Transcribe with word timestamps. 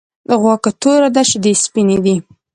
غوا 0.39 0.55
که 0.63 0.71
توره 0.81 1.09
ده 1.15 1.23
شيدې 1.29 1.51
یی 1.55 1.61
سپيني 1.63 1.97
دی. 2.05 2.15